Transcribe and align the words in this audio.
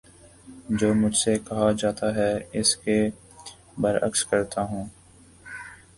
جو 0.71 0.93
مجھ 0.93 1.15
سے 1.17 1.37
کہا 1.39 1.71
جاتا 1.71 2.13
ہے 2.15 2.31
اس 2.53 2.75
کے 2.75 2.97
بر 3.77 4.03
عکس 4.07 4.23
کرتا 4.25 4.61
ہوں 4.63 4.85